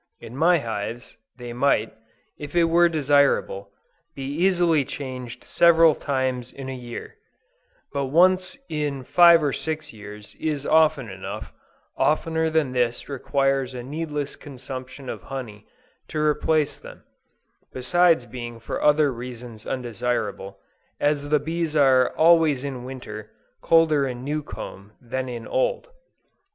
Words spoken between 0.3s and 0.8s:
my